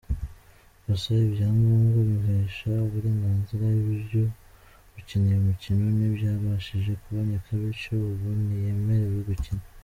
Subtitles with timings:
[0.85, 4.23] Gusa ibyangombwa bimuhesha uburenganzira bwo
[4.93, 9.63] gukina iyi mikino ntibyabashije kuboneka, bityo ubu ntiyemerewe gukina.